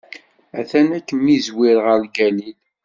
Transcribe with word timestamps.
A-t-an 0.59 0.89
ad 0.97 1.03
ken-izwir 1.07 1.77
ɣer 1.85 2.01
Galil. 2.15 2.57